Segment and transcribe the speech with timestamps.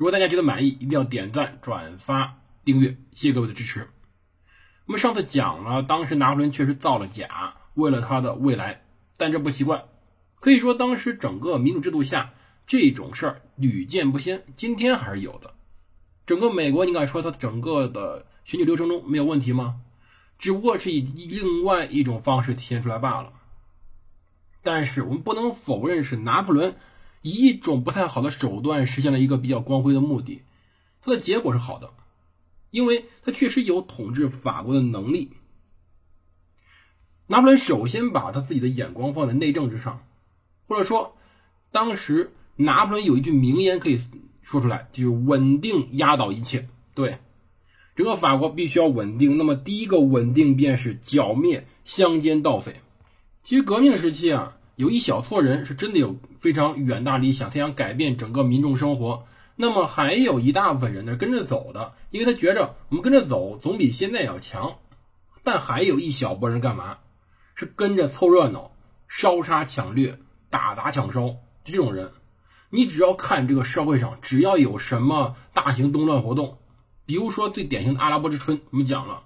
[0.00, 3.90] 如果大家觉得满意，一定要点赞、转发、订阅，谢谢各位的支持。
[4.86, 8.82] 我们上次讲了，当时拿破仑确实造了假，为了他的未来，
[9.18, 9.84] 但这不奇怪。
[10.36, 12.32] 可以说，当时整个民主制度下，
[12.66, 15.52] 这种事儿屡见不鲜，今天还是有的。
[16.24, 19.82] 整个美国，你敢说它整个的选举流程中没有问题吗？
[20.38, 23.34] 只不过是以另外一种方式体现出来罢了。
[24.62, 26.76] 但是我们不能否认，是拿破仑
[27.22, 30.42] 以一种不太好的手段实现了一个比较光辉的目的。
[31.02, 31.90] 它的结果是好的，
[32.70, 35.32] 因为他确实有统治法国的能力。
[37.26, 40.04] 拿破仑首先把他自己的眼光放在内政之上。
[40.66, 41.16] 或者说，
[41.72, 43.98] 当时拿破仑有一句名言可以
[44.42, 46.68] 说出来，就是“稳定压倒一切”。
[46.94, 47.18] 对，
[47.96, 49.38] 整个法国必须要稳定。
[49.38, 52.82] 那么第一个稳定便是剿灭乡间盗匪。
[53.42, 59.26] 其实革命时期啊，有一小撮人是真的有非常远大理想，他想改变整个民众生活。
[59.54, 64.78] 那么还有一大部分人呢跟着走的，因为他觉着我们跟着走总比现在要强。
[65.44, 66.96] 但还有一小波人干嘛？
[67.54, 68.72] 是跟着凑热闹，
[69.06, 70.18] 烧杀抢掠。
[70.48, 71.28] 打砸抢烧，
[71.62, 72.10] 就这种人，
[72.70, 76.58] 你只要看这个社会上，只要有什么大型动乱活动，
[77.04, 79.24] 比如说最典型的阿拉伯之春，我们讲了，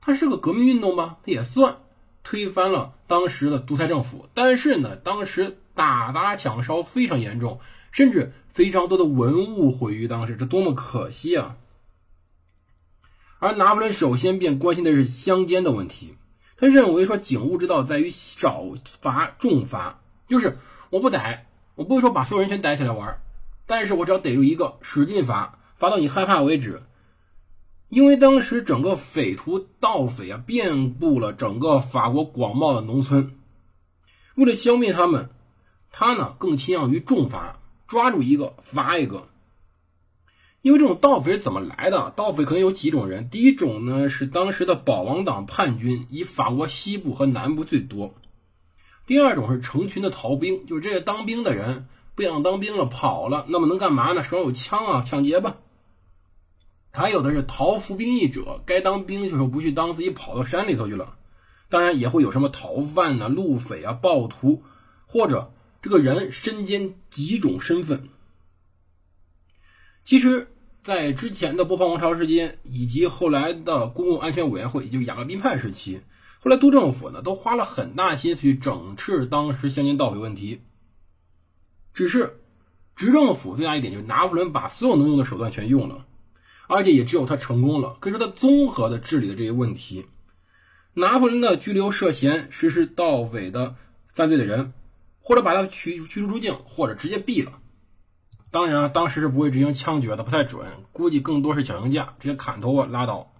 [0.00, 1.16] 它是个革命运动吧？
[1.24, 1.78] 它也算
[2.30, 7.58] 推翻了当时的独裁政府，但是呢，当时打砸抢烧非常严重，
[7.90, 11.56] 甚至非常多的文物毁于当时，这多么可惜啊！
[13.38, 16.16] 而拿破仑首先便关心的是乡间的问题，
[16.58, 18.62] 他认为说警务之道在于少
[19.00, 19.98] 罚重罚。
[20.28, 20.58] 就是
[20.90, 21.46] 我不逮，
[21.76, 23.18] 我不会说把所有人全逮起来玩，
[23.64, 26.82] 但是我只要逮住一个，使劲罚，罚到你害怕为止。
[27.88, 33.34] 因为当时整个匪徒盗匪啊，遍布了整个法国广袤的农村，
[34.34, 35.30] 为了消灭他们，
[35.90, 39.28] 他呢更倾向于重罚，抓住一个罚一个。
[40.60, 42.12] 因为这种盗匪是怎么来的？
[42.14, 48.12] 盗匪可能有几种人，第一种呢是当时的保王党叛军，以法国西部和南部最多。
[49.06, 54.22] 第二种是成群的逃兵，就是这些当兵的人不想当兵了，跑了，那么能干嘛呢？
[54.22, 55.56] 手上有枪啊，抢劫吧。
[56.98, 61.16] 还有的是逃服兵役者，该当兵的时候不去当，自己跑到山里头去了。
[61.68, 64.64] 当然也会有什么逃犯呢、路匪啊、暴徒，
[65.06, 68.08] 或者这个人身兼几种身份。
[70.02, 70.48] 其实，
[70.82, 76.00] 在之前的波旁王朝时间，以及后来的公共安全委员会，也就是雅各宾派时期。
[76.40, 80.62] 后来督政府呢，都花了很大心思去整治当时乡间盗匪问题。
[81.94, 82.40] 只是
[82.96, 86.06] 执政府最大一点就是拿破仑把所有能用的手段全用了，
[86.68, 87.96] 而且也只有他成功了。
[87.98, 90.06] 可以说他综合的治理了这些问题。
[90.94, 93.74] 拿破仑呢，拘留涉嫌实施盗匪的
[94.12, 94.72] 犯罪的人，
[95.20, 97.52] 或者把他驱驱逐出境，或者直接毙了。
[98.50, 103.30] 当然啊，当时是不会执行枪决的，不太准，估计更多是绞刑架，直接砍头啊，拉倒。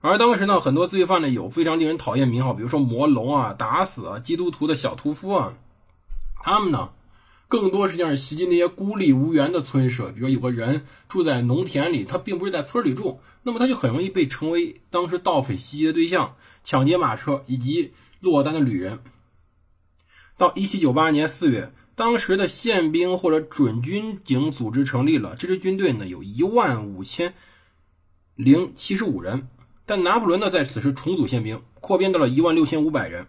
[0.00, 5.54] 而当时呢，很多罪犯呢有非常令人讨厌名号，比如说魔龙啊、打死啊、基督徒的小屠夫啊，
[6.42, 6.90] 他们呢
[7.48, 19.00] 更多实际上是袭击那些孤立无援的村舍，比如有个人住在农田里，他并不是在村里住，那么他就很容易被成为当时盗匪袭击的对象，抢劫马车以及落单的旅人。
[20.36, 27.34] 到一七九八年四月，当时的宪兵或者准军警组织成立了，这支军队呢有一万五千
[28.34, 29.48] 零七十五人。
[29.86, 33.26] 但拿破仑呢，在此时重组宪兵，扩编到了一万六千五百人，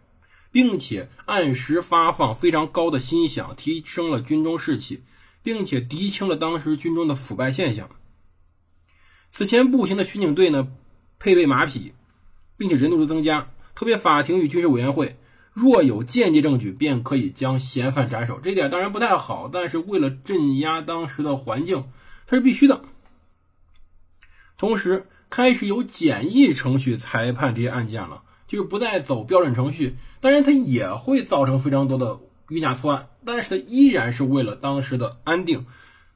[0.55, 5.03] 并且按时发放非常高的薪饷，提升了军中士气，
[5.43, 7.89] 并且涤清了当时军中的腐败现象。
[9.31, 10.69] 此前步行的巡警队呢，
[11.19, 11.91] 配备马匹，
[12.55, 13.49] 并且人数增加。
[13.73, 15.17] 特别法庭与军事委员会，
[15.51, 18.39] 若有间接证据，便可以将嫌犯斩首。
[18.39, 21.89] 这点当然不太好，但是为了镇压当时的环境，
[22.27, 22.85] 它是必须的。
[24.57, 25.07] 同时。
[25.27, 29.95] 开始有简易程序裁判这些案件了，就是不再走标准程序。
[30.21, 32.19] 当然，它也会造成非常多的
[32.49, 35.65] 冤假错案，但是它依然是为了当时的安定。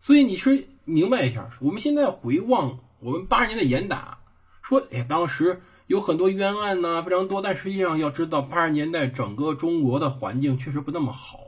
[0.02, 4.20] 所以，你是明白一下，我们现在回望我们八十年的严打，
[4.62, 7.42] 说，哎，当时有很多冤案呢，非常多。
[7.42, 11.40] 但实际上，要知道八十年代整个中国的环境确实不那么好。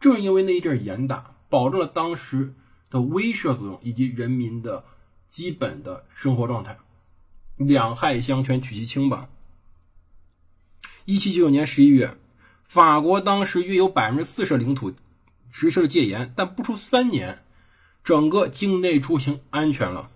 [0.00, 2.54] 正因为那一阵严打，保证了当时。
[2.90, 4.84] 的威慑作用以及人民的
[5.28, 6.78] 基本的生活状态。
[7.56, 9.28] 两害相权取其轻吧。
[11.06, 12.16] 一七九九年十一月，
[12.62, 14.90] 法国当时约有百分之四十的领土
[15.50, 17.42] 实施了戒严，但不出三年，
[18.02, 20.08] 整个境内出行安全了，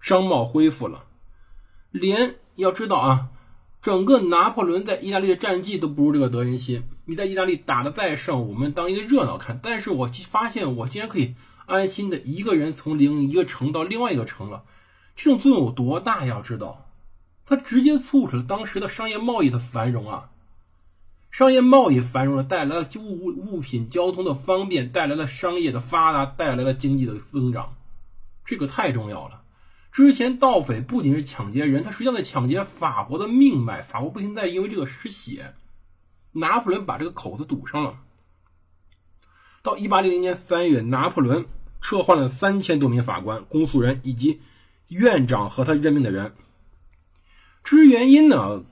[0.00, 1.04] 商贸恢复了。
[1.92, 3.28] 连要知道啊，
[3.80, 6.82] 整个拿破仑在意大利的战绩都不如这个德仁心。
[7.04, 9.60] 你在意大利打的再胜，我们当一个热闹看。
[9.62, 11.36] 但是我发现我竟然可以
[11.66, 14.64] 安心的一个人从另一个城到另外一个城了，
[15.14, 16.26] 这种作用有多大？
[16.26, 16.90] 要知道，
[17.46, 20.30] 它直接促使了当时的商业贸易的繁荣啊。
[21.32, 27.74] 商业贸易繁荣了，带来了物物品交通的方便，带来了商业的发达，带来了经济的增长，
[28.44, 29.42] 这个太重要了。
[29.92, 35.54] 之前盗匪不仅是抢劫人，他实际上在抢劫法国的命脉，法国不停在因为这个失血。
[36.32, 37.98] 拿破仑把这个口子堵上了。
[39.62, 41.46] 到一八零零年三月，拿破仑
[41.80, 44.40] 撤换了三千多名法官、公诉人以及
[44.88, 46.34] 院长和他任命的人。
[47.64, 48.64] 至于原因呢，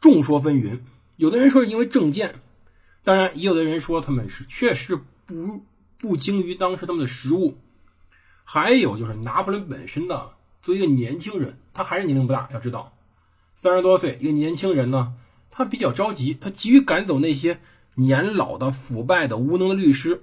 [0.00, 0.80] 众说纷纭。
[1.16, 2.40] 有的人说是因为政见，
[3.04, 5.64] 当然也有的人说他们是确实不
[5.96, 7.56] 不精于当时他们的实务，
[8.42, 10.30] 还有就是拿破仑本身呢，
[10.60, 12.96] 作为一个年轻人，他还是年龄不大，要知道，
[13.54, 15.14] 三十多岁一个年轻人呢，
[15.50, 17.60] 他比较着急，他急于赶走那些
[17.94, 20.20] 年老的、腐败的、无能的律师，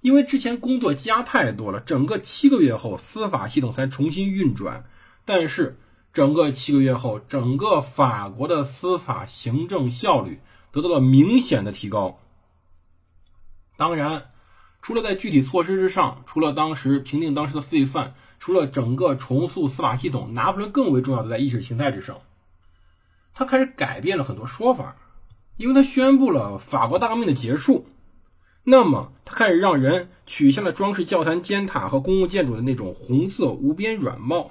[0.00, 4.84] 因为之前工作加太多了，整个七个月后司法系统才重新运转，
[5.26, 5.76] 但是。
[6.18, 10.40] 整个七个月后，整个法国的司法行政效率
[10.72, 12.18] 得到了明显的提高。
[13.76, 14.32] 当然，
[14.82, 22.18] 除了在具体措施之上，除了当时平定当时的罪犯，除了整个重塑司法系统，拿破仑更为重要的在意识形态之上，
[23.32, 24.96] 他开始改变了很多说法，
[25.56, 27.86] 因为他宣布了法国大革命的结束。
[28.64, 34.50] 那么，他开始让人取下了装饰教堂尖塔和公共建筑的那种红色无边软帽，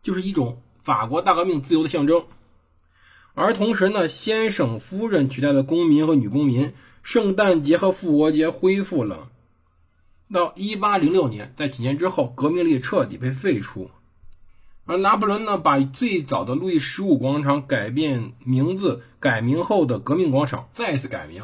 [0.00, 0.62] 就是一种。
[0.86, 2.26] 法国大革命自由的象征，
[3.34, 9.28] 而同时呢，先生夫人取代了公民和女公民，圣诞节和复活节恢复了。
[10.32, 13.90] 到一八零六年，在几年之后，革命力彻底被废除，
[14.84, 21.42] 而拿破仑呢，把最早的路易十五广场改变名字，改名后的革命广场再次改名，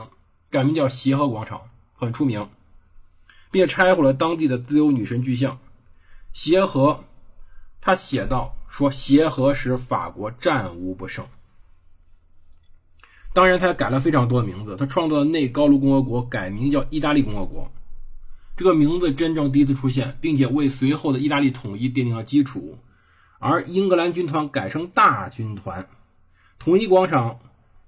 [0.50, 1.62] 改名叫协和广场，
[1.94, 2.48] 很出名，
[3.50, 5.58] 并拆毁了当地的自由女神巨像。
[6.32, 7.02] 协和，
[7.80, 8.54] 他写道。
[8.72, 11.26] 说协和使法国战无不胜。
[13.34, 14.76] 当然，他也改了非常多的名字。
[14.78, 17.70] 他创造了内高卢共和国，改名叫意大利共和国。
[18.56, 22.78] 这个名字真正第一次出现，并且为随后的意大利统一奠定了基础。
[23.38, 25.86] 而英格兰军团改成大军团，
[26.58, 27.40] 统一广场，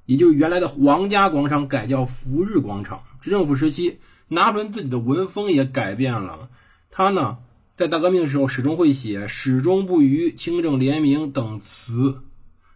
[0.05, 3.03] 也就是原来的皇家广场，改叫福日广场。
[3.23, 6.51] 执政府时期，拿破仑自己的文风也改变了。
[6.91, 7.39] 他呢？
[7.76, 12.23] 在大革命的时候，始终会写“始终不渝”“清正廉明”等词，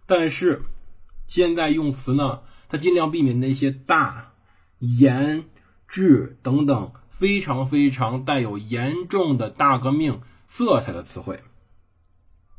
[0.06, 0.62] 但是
[1.28, 4.32] 现在用词呢，他尽量避免那些“大
[4.80, 5.44] ”“严
[5.86, 11.44] ”“治”等等非常非常带有严重的大革命色彩的词汇。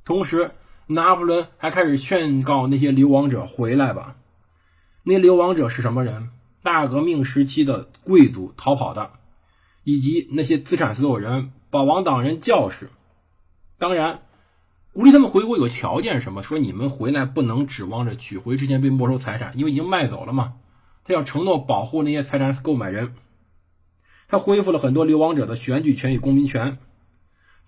[0.05, 0.51] 同时，
[0.87, 4.15] 拿破仑还开始劝告那些流亡者回来吧。
[5.03, 6.29] 那流亡者是什么人？
[6.63, 9.11] 大革命时期的贵族逃跑的，
[9.83, 11.51] 以及那些资产所有人。
[11.71, 12.89] 保王党人教士，
[13.77, 14.21] 当然
[14.91, 20.55] 鼓励他们回国有条件，什么说你们回来不能指望着取回之前被没收财产，因为已经卖走了嘛。
[21.03, 23.13] 他要承诺保护那些财产购买人。
[24.27, 26.79] 他恢复了很多流亡者的选举权与公民权。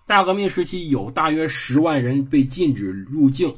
[0.06, 3.56] 大革命时期有大约十万人被禁止入境，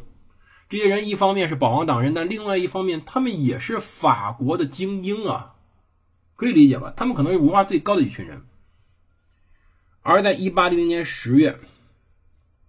[0.69, 5.55] 这些人一方面是保王党人，但另外一方面他们也是法国的精英啊，
[6.37, 6.93] 可以理解吧？
[6.97, 8.43] 他们可能是文化最高的一群人。
[10.07, 11.59] 而在1800年10月，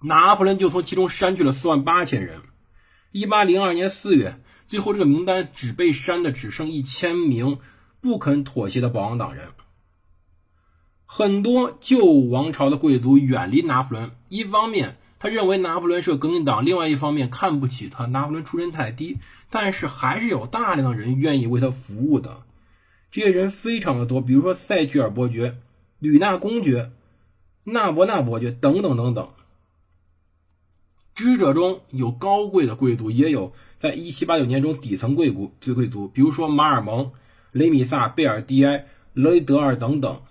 [0.01, 2.39] 拿破仑就从其中删去了4万8千人。
[3.12, 4.39] 1802年4月，
[4.70, 7.60] 最后这个名单只被删的只剩一千名
[8.00, 9.50] 不肯妥协的保王党人。
[11.06, 19.18] 很多旧王朝的贵族远离拿破仑，一方面他认为拿破仑是个革命党，另外一方面看不起他，拿破仑出身太低。
[19.50, 22.44] 但是还是有大量的人愿意为他服务的，
[23.12, 25.58] 这些人非常的多，比如说塞居尔伯爵、
[26.00, 26.94] 吕纳公爵。
[27.68, 29.28] 纳伯纳伯爵等等等等，
[31.16, 37.12] 居者中有高贵的贵族，也有在1789年中底层贵族、最贵族，比如说马尔蒙、
[37.52, 40.22] 雷米萨、贝尔蒂埃、雷德尔等等。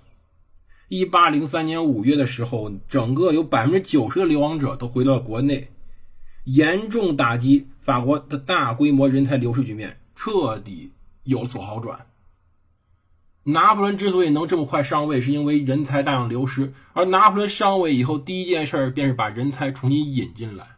[0.91, 5.73] 1803年5月的时候，整个有90%的流亡者都回到了国内，
[6.45, 10.93] 严重打击法国的大规模人才流失局面，彻底
[11.25, 12.07] 有所好转。
[13.45, 16.73] 拿破仑之所以能这么快上位，是因为人才大量流失。
[16.95, 20.77] 而拿破仑上位以后，第一件事便是把人才重新引进来。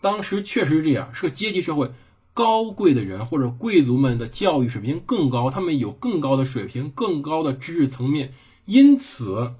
[0.00, 1.92] 当时确实是这样，是个阶级社会，
[2.32, 8.32] 高贵的人或者贵族们的教育水平更高，他们有更高的水平、更高的知识层面，
[8.64, 9.56] 因此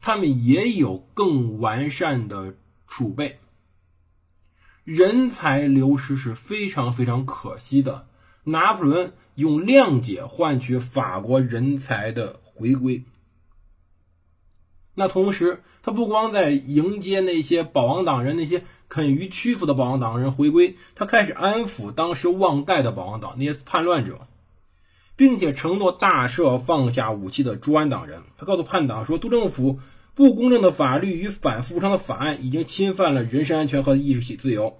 [0.00, 2.54] 他们也有更完善的
[2.86, 3.40] 储备。
[4.84, 8.06] 人才流失是非常非常可惜的。
[8.44, 13.02] 拿破仑用谅解换取法国人才的回归。
[14.96, 24.28] 那同时，他不光在迎接那些保王党人、那些肯于屈服的保王党人回归，他开始安抚当时忘带的保王党那些叛乱者，
[25.16, 28.22] 并且承诺大赦放下武器的朱安党人。
[28.38, 29.80] 他告诉叛党说，督政府
[30.14, 34.78] 不公正的法律与反复常的法案已经侵犯了人身安全和意识自由。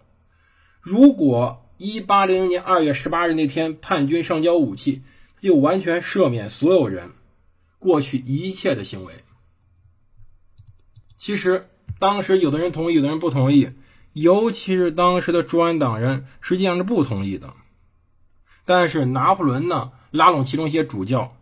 [0.80, 5.02] 如果一八零零年二月十八日那天叛军上交武器，
[5.40, 7.12] 就完全赦免所有人
[7.78, 9.24] 过去一切的行为。
[11.18, 13.70] 其实当时有的人同意，有的人不同意，
[14.12, 17.54] 尤其是当时的朱安党人，实际上是不同意的。
[18.64, 21.36] 但是拿破仑呢，拉拢其中一些主教，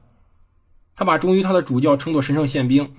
[0.96, 2.94] 他把忠于他的主教称作神圣宪兵。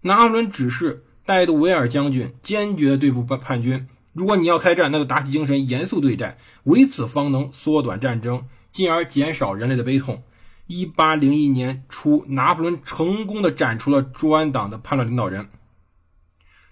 [0.00, 10.24] 拿破仑指示戴杜维尔将军坚决对付叛叛军，如果你要开战，那就打起精神，严肃对待，唯此方能缩短战争，进而减少人类的悲痛。
[10.66, 15.48] 一八零一年初，拿破仑成功的斩除了朱安党的叛乱领导人。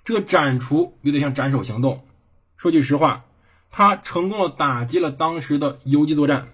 [0.04, 2.04] 这个斩除有点像斩首行动。
[2.56, 3.26] 说句实话，
[3.70, 6.48] 他成功的打击了当时的游击作战。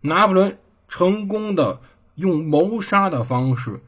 [0.00, 1.82] 拿破仑成功的
[2.14, 3.82] 用谋杀的方式，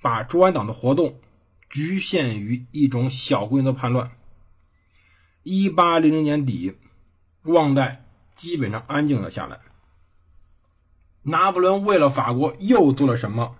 [0.00, 1.20] 把朱安党的活动
[1.68, 4.10] 局限于一种小规模的叛乱。
[5.44, 6.74] 一八零零年底，
[7.44, 9.60] 旺代基本上安静了下来。
[11.22, 13.56] 拿破仑为了法国又做了什么？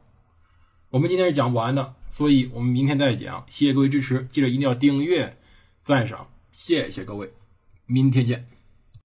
[0.91, 1.95] 我们今天是讲不完的。
[2.11, 5.37] 所以我们明天再讲，谢谢各位支持，记得一定要订阅、
[5.85, 7.33] 赞赏，谢谢各位，
[7.87, 8.54] 明天见。